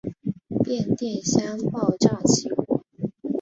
[0.63, 2.83] 变电箱爆炸起火。